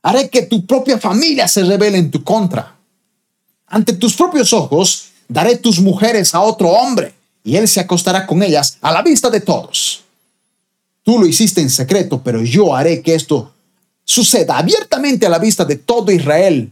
[0.03, 2.77] haré que tu propia familia se revele en tu contra.
[3.73, 8.43] Ante tus propios ojos daré tus mujeres a otro hombre y él se acostará con
[8.43, 10.03] ellas a la vista de todos.
[11.03, 13.55] Tú lo hiciste en secreto, pero yo haré que esto
[14.05, 16.71] suceda abiertamente a la vista de todo Israel.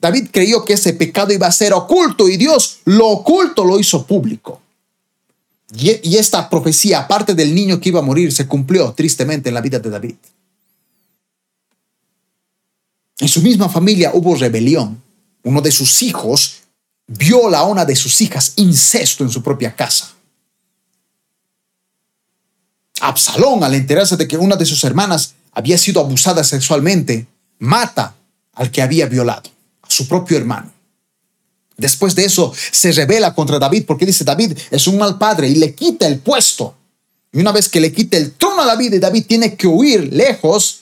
[0.00, 4.04] David creyó que ese pecado iba a ser oculto y Dios lo oculto lo hizo
[4.04, 4.60] público.
[5.78, 9.60] Y, esta profecía, aparte del niño que iba a morir, se cumplió tristemente en la
[9.60, 10.16] vida de David.
[13.20, 15.00] En su misma familia hubo rebelión.
[15.42, 16.60] Uno de sus hijos
[17.06, 20.12] viola a una de sus hijas, incesto en su propia casa.
[23.00, 27.26] Absalón, al enterarse de que una de sus hermanas había sido abusada sexualmente,
[27.58, 28.14] mata
[28.54, 29.50] al que había violado,
[29.82, 30.72] a su propio hermano.
[31.76, 35.54] Después de eso, se revela contra David porque dice, David es un mal padre y
[35.54, 36.76] le quita el puesto.
[37.32, 40.12] Y una vez que le quita el trono a David y David tiene que huir
[40.12, 40.80] lejos,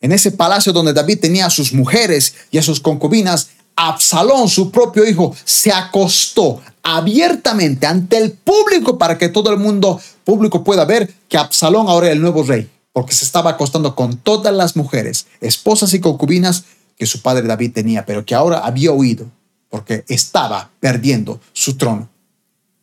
[0.00, 4.70] en ese palacio donde David tenía a sus mujeres y a sus concubinas, Absalón, su
[4.70, 10.84] propio hijo, se acostó abiertamente ante el público para que todo el mundo público pueda
[10.84, 14.76] ver que Absalón ahora era el nuevo rey, porque se estaba acostando con todas las
[14.76, 16.64] mujeres, esposas y concubinas
[16.96, 19.26] que su padre David tenía, pero que ahora había huido,
[19.68, 22.08] porque estaba perdiendo su trono.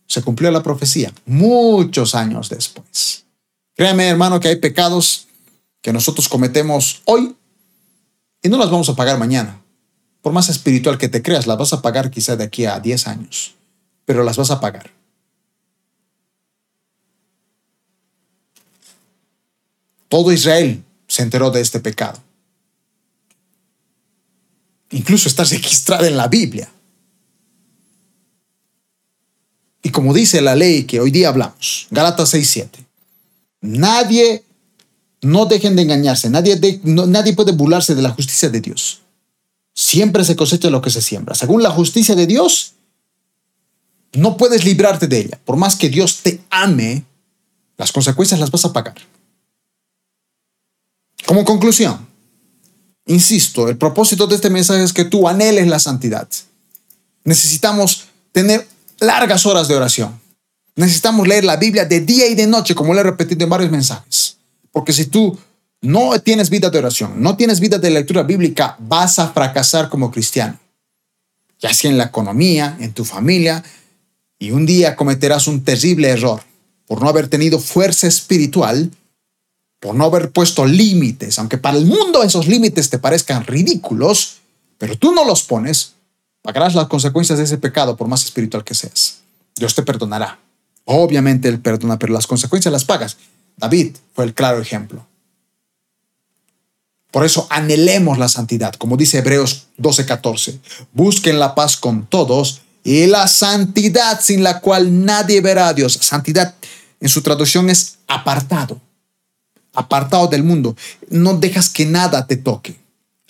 [0.07, 3.25] Se cumplió la profecía muchos años después.
[3.75, 5.27] Créeme, hermano, que hay pecados
[5.81, 7.35] que nosotros cometemos hoy
[8.41, 9.61] y no las vamos a pagar mañana
[10.21, 13.07] por más espiritual que te creas, las vas a pagar quizá de aquí a 10
[13.07, 13.55] años,
[14.05, 14.91] pero las vas a pagar.
[20.09, 22.21] Todo Israel se enteró de este pecado.
[24.91, 26.69] Incluso está registrada en la Biblia.
[29.83, 32.85] Y como dice la ley que hoy día hablamos, Galatas 6:7,
[33.61, 34.43] nadie,
[35.21, 39.01] no dejen de engañarse, nadie, nadie puede burlarse de la justicia de Dios.
[39.79, 41.35] Siempre se cosecha lo que se siembra.
[41.35, 42.73] Según la justicia de Dios,
[44.11, 45.39] no puedes librarte de ella.
[45.45, 47.05] Por más que Dios te ame,
[47.77, 48.97] las consecuencias las vas a pagar.
[51.25, 52.05] Como conclusión,
[53.05, 56.27] insisto, el propósito de este mensaje es que tú anheles la santidad.
[57.23, 58.67] Necesitamos tener
[58.99, 60.19] largas horas de oración.
[60.75, 63.71] Necesitamos leer la Biblia de día y de noche, como le he repetido en varios
[63.71, 64.35] mensajes.
[64.73, 65.39] Porque si tú
[65.81, 70.11] no tienes vida de oración, no tienes vida de lectura bíblica, vas a fracasar como
[70.11, 70.59] cristiano.
[71.59, 73.63] Ya sea en la economía, en tu familia,
[74.37, 76.41] y un día cometerás un terrible error
[76.87, 78.91] por no haber tenido fuerza espiritual,
[79.79, 84.37] por no haber puesto límites, aunque para el mundo esos límites te parezcan ridículos,
[84.77, 85.93] pero tú no los pones,
[86.41, 89.19] pagarás las consecuencias de ese pecado por más espiritual que seas.
[89.55, 90.39] Dios te perdonará.
[90.85, 93.17] Obviamente Él perdona, pero las consecuencias las pagas.
[93.57, 95.05] David fue el claro ejemplo.
[97.11, 100.59] Por eso anhelemos la santidad, como dice Hebreos 12:14.
[100.93, 105.93] Busquen la paz con todos y la santidad sin la cual nadie verá a Dios.
[106.01, 106.55] Santidad
[106.99, 108.79] en su traducción es apartado,
[109.73, 110.75] apartado del mundo.
[111.09, 112.79] No dejas que nada te toque.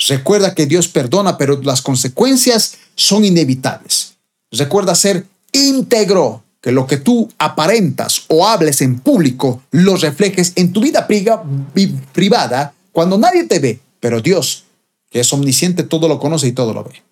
[0.08, 4.14] Recuerda que Dios perdona, pero las consecuencias son inevitables.
[4.52, 10.74] Recuerda ser íntegro, que lo que tú aparentas o hables en público lo reflejes en
[10.74, 11.08] tu vida
[12.12, 14.66] privada cuando nadie te ve, pero Dios,
[15.10, 17.04] que es omnisciente, todo lo conoce y todo lo ve.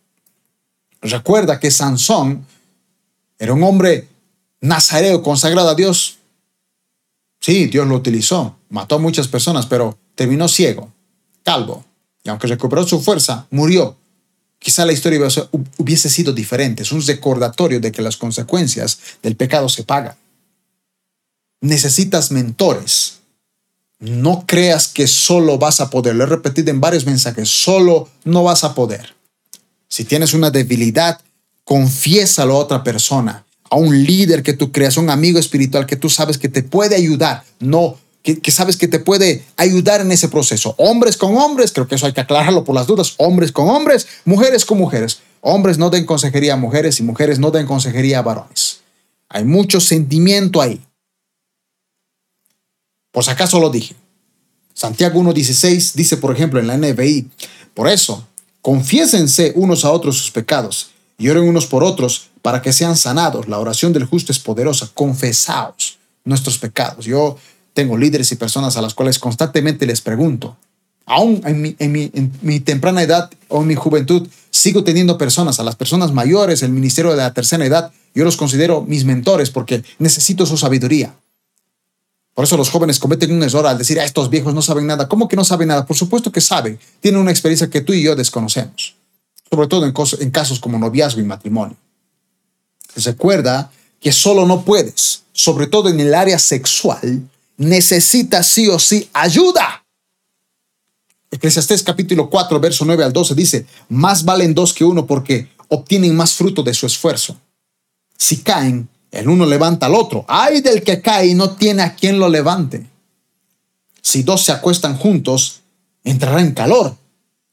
[1.02, 2.46] Recuerda que Sansón
[3.40, 4.08] era un hombre
[4.62, 6.18] nazareo consagrado a Dios.
[7.40, 10.92] Sí, Dios lo utilizó, mató a muchas personas, pero terminó ciego,
[11.44, 11.86] calvo,
[12.24, 13.96] y aunque recuperó su fuerza, murió.
[14.60, 15.20] Quizá la historia
[15.78, 20.16] hubiese sido diferente, es un recordatorio de que las consecuencias del pecado se pagan.
[21.62, 23.17] Necesitas mentores,
[24.00, 26.16] no creas que solo vas a poder.
[26.16, 27.50] Lo he repetido en varios mensajes.
[27.50, 29.16] Solo no vas a poder.
[29.88, 31.20] Si tienes una debilidad,
[31.64, 35.96] confiésalo a otra persona, a un líder que tú creas, a un amigo espiritual que
[35.96, 37.44] tú sabes que te puede ayudar.
[37.60, 40.76] No, que, que, sabes que te puede ayudar en ese proceso.
[40.78, 43.16] Hombres con hombres, creo que eso hay que aclararlo por las dudas.
[43.18, 45.20] Hombres con hombres, mujeres con mujeres.
[45.42, 48.82] Hombres no den consejería a mujeres y mujeres no den consejería a varones.
[49.30, 50.82] Hay mucho sentimiento ahí.
[53.18, 53.96] Por acaso lo dije.
[54.76, 57.28] Santiago 1.16 dice, por ejemplo, en la NBI,
[57.74, 58.28] por eso,
[58.62, 63.48] confiésense unos a otros sus pecados y oren unos por otros para que sean sanados.
[63.48, 64.92] La oración del justo es poderosa.
[64.94, 67.06] Confesaos nuestros pecados.
[67.06, 67.38] Yo
[67.74, 70.56] tengo líderes y personas a las cuales constantemente les pregunto,
[71.08, 75.64] aún en mi, en mi temprana edad o en mi juventud, sigo teniendo personas, a
[75.64, 79.84] las personas mayores, el ministerio de la tercera edad, yo los considero mis mentores porque
[79.98, 81.16] necesito su sabiduría.
[82.38, 85.08] Por eso los jóvenes cometen un error al decir, a estos viejos no saben nada.
[85.08, 85.88] ¿Cómo que no saben nada?
[85.88, 86.78] Por supuesto que saben.
[87.00, 88.96] Tienen una experiencia que tú y yo desconocemos.
[89.50, 91.76] Sobre todo en, en casos como noviazgo y matrimonio.
[92.96, 97.28] Recuerda que solo no puedes, sobre todo en el área sexual,
[97.58, 99.84] necesitas sí o sí ayuda.
[101.32, 106.16] Eclesiastés capítulo 4, verso 9 al 12 dice, más valen dos que uno porque obtienen
[106.16, 107.36] más fruto de su esfuerzo.
[108.16, 108.88] Si caen,
[109.18, 110.26] el uno levanta al otro.
[110.28, 112.86] Ay del que cae y no tiene a quien lo levante.
[114.00, 115.62] Si dos se acuestan juntos,
[116.04, 116.96] entrará en calor.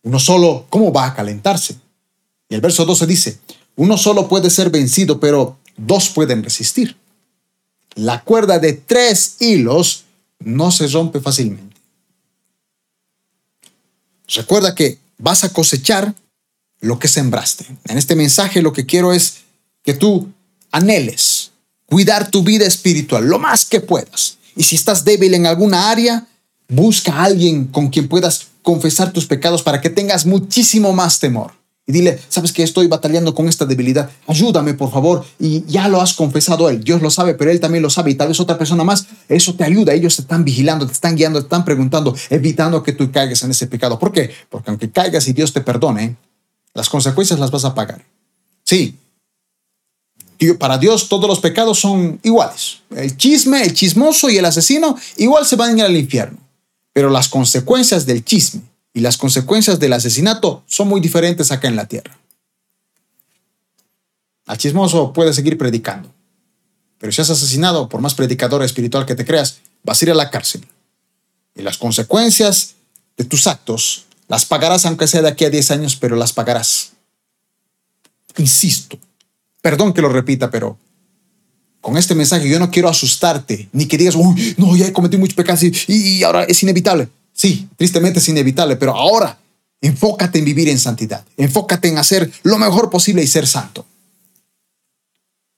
[0.02, 1.76] Uno solo, ¿cómo va a calentarse?
[2.50, 3.38] Y el verso 12 dice,
[3.76, 6.98] uno solo puede ser vencido, pero dos pueden resistir.
[7.94, 10.04] La cuerda de tres hilos
[10.40, 11.76] no se rompe fácilmente.
[14.28, 16.14] Recuerda que vas a cosechar
[16.80, 17.64] lo que sembraste.
[17.86, 19.44] En este mensaje lo que quiero es
[19.82, 20.28] que tú
[20.70, 21.33] anheles
[21.94, 24.38] cuidar tu vida espiritual lo más que puedas.
[24.56, 26.26] Y si estás débil en alguna área,
[26.68, 31.52] busca a alguien con quien puedas confesar tus pecados para que tengas muchísimo más temor.
[31.86, 35.24] Y dile, sabes que estoy batallando con esta debilidad, ayúdame por favor.
[35.38, 38.16] Y ya lo has confesado él, Dios lo sabe, pero él también lo sabe y
[38.16, 41.38] tal vez otra persona más, eso te ayuda, ellos te están vigilando, te están guiando,
[41.38, 44.00] te están preguntando, evitando que tú caigas en ese pecado.
[44.00, 44.32] ¿Por qué?
[44.50, 46.16] Porque aunque caigas y Dios te perdone,
[46.74, 48.04] las consecuencias las vas a pagar.
[48.64, 48.98] Sí,
[50.58, 52.80] para Dios todos los pecados son iguales.
[52.94, 56.38] El chisme, el chismoso y el asesino igual se van a ir al infierno.
[56.92, 58.62] Pero las consecuencias del chisme
[58.92, 62.18] y las consecuencias del asesinato son muy diferentes acá en la tierra.
[64.46, 66.12] Al chismoso puede seguir predicando.
[66.98, 70.14] Pero si has asesinado, por más predicador espiritual que te creas, vas a ir a
[70.14, 70.66] la cárcel.
[71.54, 72.74] Y las consecuencias
[73.16, 76.92] de tus actos las pagarás aunque sea de aquí a 10 años, pero las pagarás.
[78.36, 78.98] Insisto,
[79.64, 80.76] Perdón que lo repita, pero
[81.80, 85.20] con este mensaje yo no quiero asustarte, ni que digas, uy, no, ya he cometido
[85.20, 87.08] muchos pecados y, ahora es inevitable.
[87.32, 89.38] Sí, tristemente es inevitable, pero ahora
[89.80, 93.86] enfócate en vivir en santidad, enfócate en hacer lo mejor posible y ser santo.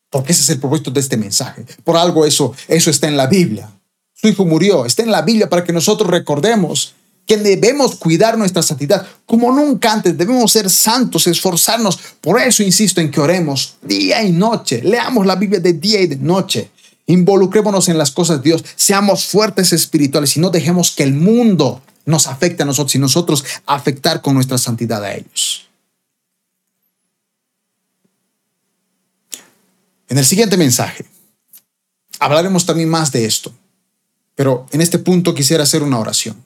[0.08, 1.66] Porque ese es el propósito de este mensaje.
[1.82, 3.68] Por algo eso, eso está en la Biblia.
[4.14, 6.94] Su hijo murió, está en la Biblia para que nosotros recordemos
[7.26, 10.16] que debemos cuidar nuestra santidad como nunca antes.
[10.16, 11.98] Debemos ser santos, esforzarnos.
[12.20, 14.80] Por eso insisto en que oremos día y noche.
[14.82, 16.70] Leamos la Biblia de día y de noche.
[17.06, 18.64] Involucrémonos en las cosas de Dios.
[18.76, 23.44] Seamos fuertes espirituales y no dejemos que el mundo nos afecte a nosotros y nosotros
[23.66, 25.68] afectar con nuestra santidad a ellos.
[30.08, 31.04] En el siguiente mensaje
[32.20, 33.52] hablaremos también más de esto,
[34.36, 36.45] pero en este punto quisiera hacer una oración.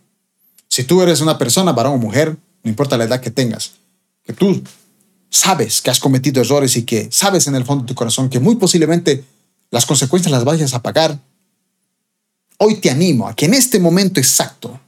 [0.71, 3.73] Si tú eres una persona, varón o mujer, no importa la edad que tengas,
[4.25, 4.63] que tú
[5.29, 8.39] sabes que has cometido errores y que sabes en el fondo de tu corazón que
[8.39, 9.25] muy posiblemente
[9.71, 11.19] las consecuencias las vayas a pagar,
[12.59, 14.79] hoy te animo a que en este momento exacto,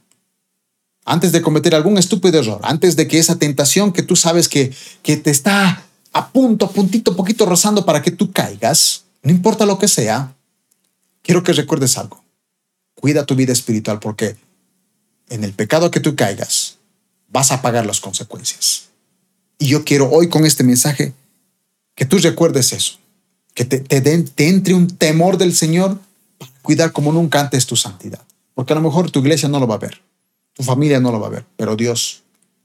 [1.03, 4.73] antes de cometer algún estúpido error, antes de que esa tentación que tú sabes que,
[5.01, 9.65] que te está a punto, a puntito, poquito rozando para que tú caigas, no importa
[9.65, 10.33] lo que sea,
[11.21, 12.23] quiero que recuerdes algo.
[12.95, 14.37] Cuida tu vida espiritual porque
[15.29, 16.77] en el pecado que tú caigas,
[17.29, 18.89] vas a pagar las consecuencias.
[19.57, 21.13] Y yo quiero hoy con este mensaje
[21.95, 22.99] que tú recuerdes eso,
[23.53, 25.99] que te, te, entre un temor del Señor
[26.37, 28.21] para cuidar como nunca antes tu santidad.
[28.53, 30.01] Porque a lo mejor tu iglesia no lo va a ver,
[30.53, 32.23] tu familia no lo va a ver, pero Dios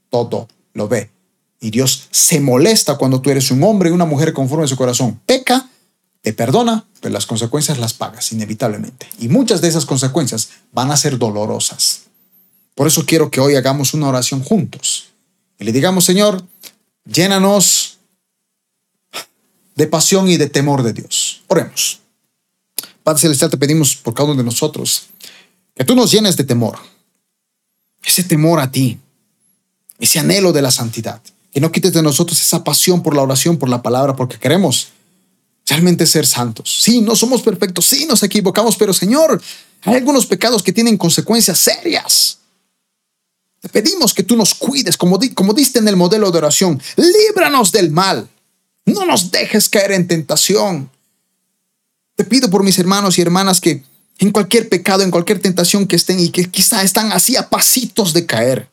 [0.09, 1.09] todo lo ve.
[1.61, 4.77] Y Dios se molesta cuando tú eres un hombre y una mujer conforme a su
[4.77, 5.19] corazón.
[5.25, 5.69] Peca,
[6.21, 9.07] te perdona, pero las consecuencias las pagas inevitablemente.
[9.19, 12.08] Y muchas de esas consecuencias van a ser dolorosas.
[12.79, 15.07] Por eso quiero que hoy hagamos una oración juntos
[15.59, 16.41] y le digamos, Señor,
[17.03, 17.97] llénanos
[19.75, 21.41] de pasión y de temor de Dios.
[21.47, 21.99] Oremos.
[23.03, 25.07] Padre Celestial, te pedimos por cada uno de nosotros
[25.75, 26.79] que tú nos llenes de temor,
[28.01, 28.97] ese temor a ti,
[29.99, 31.21] ese anhelo de la santidad,
[31.51, 34.87] que no quites de nosotros esa pasión por la oración, por la palabra, porque queremos
[35.67, 36.81] realmente ser santos.
[36.81, 39.41] Sí, no somos perfectos, sí, nos equivocamos, pero Señor,
[39.81, 42.38] hay algunos pecados que tienen consecuencias serias.
[43.61, 46.81] Te pedimos que tú nos cuides, como, como diste en el modelo de oración.
[46.95, 48.29] Líbranos del mal.
[48.85, 50.89] No nos dejes caer en tentación.
[52.15, 53.83] Te pido por mis hermanos y hermanas que
[54.19, 58.13] en cualquier pecado, en cualquier tentación que estén y que quizá están así a pasitos
[58.13, 58.69] de caer,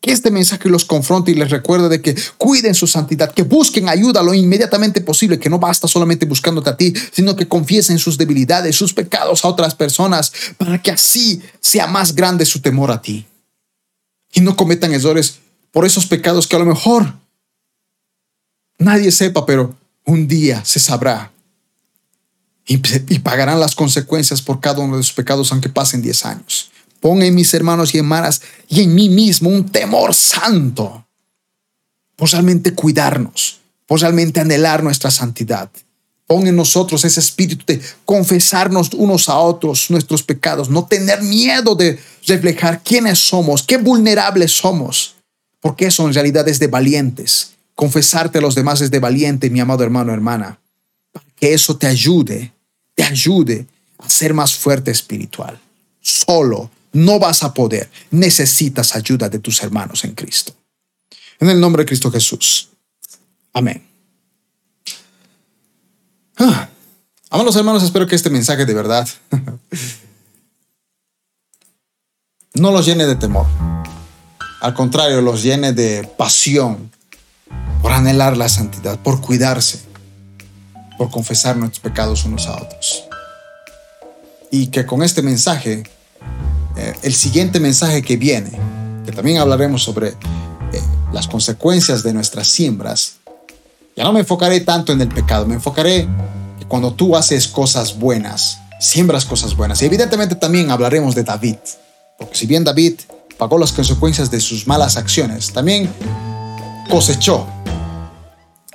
[0.00, 3.88] que este mensaje los confronte y les recuerde de que cuiden su santidad, que busquen
[3.88, 8.18] ayuda lo inmediatamente posible, que no basta solamente buscándote a ti, sino que confiesen sus
[8.18, 13.00] debilidades, sus pecados a otras personas, para que así sea más grande su temor a
[13.00, 13.26] ti
[14.32, 17.14] y no cometan errores por esos pecados que a lo mejor
[18.78, 21.32] nadie sepa, pero un día se sabrá.
[22.66, 22.78] Y,
[23.18, 26.70] pagarán las consecuencias por cada uno de sus pecados, aunque pasen 10 años.
[27.00, 31.06] Pon en mis hermanos y hermanas y en mí mismo un temor santo.
[32.14, 35.70] Por realmente cuidarnos, por realmente anhelar nuestra santidad.
[36.30, 41.74] Pon en nosotros ese espíritu de confesarnos unos a otros nuestros pecados, no tener miedo
[41.74, 45.16] de reflejar quiénes somos, qué vulnerables somos,
[45.58, 47.54] porque eso en realidad es de valientes.
[47.74, 50.60] Confesarte a los demás es de valiente, mi amado hermano, hermana,
[51.10, 52.52] para que eso te ayude,
[52.94, 53.66] te ayude
[53.98, 55.58] a ser más fuerte espiritual.
[56.00, 57.90] Solo no vas a poder.
[58.12, 60.54] Necesitas ayuda de tus hermanos en Cristo.
[61.40, 62.68] En el nombre de Cristo Jesús.
[63.52, 63.89] Amén.
[66.42, 66.70] Ah,
[67.28, 69.06] amados hermanos, espero que este mensaje de verdad
[72.54, 73.44] no los llene de temor.
[74.62, 76.90] Al contrario, los llene de pasión
[77.82, 79.82] por anhelar la santidad, por cuidarse,
[80.96, 83.04] por confesar nuestros pecados unos a otros.
[84.50, 85.82] Y que con este mensaje
[86.78, 88.58] eh, el siguiente mensaje que viene,
[89.04, 90.16] que también hablaremos sobre eh,
[91.12, 93.19] las consecuencias de nuestras siembras,
[93.96, 96.08] ya no me enfocaré tanto en el pecado, me enfocaré
[96.58, 99.82] que cuando tú haces cosas buenas, siembras cosas buenas.
[99.82, 101.56] Y evidentemente también hablaremos de David,
[102.18, 103.00] porque si bien David
[103.38, 105.90] pagó las consecuencias de sus malas acciones, también
[106.88, 107.46] cosechó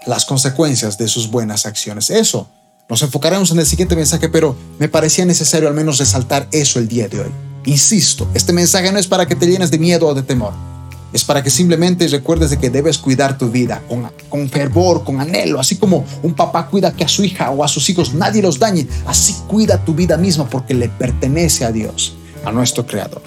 [0.05, 2.09] las consecuencias de sus buenas acciones.
[2.09, 2.49] Eso
[2.88, 6.88] nos enfocaremos en el siguiente mensaje, pero me parecía necesario al menos resaltar eso el
[6.88, 7.32] día de hoy.
[7.66, 10.53] Insisto, este mensaje no es para que te llenes de miedo o de temor.
[11.16, 15.22] Es para que simplemente recuerdes de que debes cuidar tu vida con, con fervor, con
[15.22, 18.41] anhelo, así como un papá cuida que a su hija o a sus hijos nadie
[18.41, 23.22] los dañe, así cuida tu vida misma porque le pertenece a Dios, a nuestro Creador.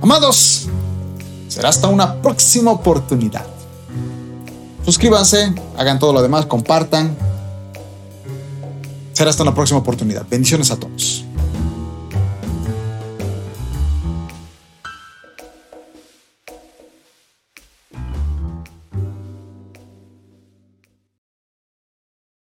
[0.00, 0.68] Amados,
[1.48, 3.44] será hasta una próxima oportunidad.
[4.86, 7.14] Suscríbanse, hagan todo lo demás, compartan.
[9.12, 10.24] Será hasta una próxima oportunidad.
[10.30, 11.25] Bendiciones a todos.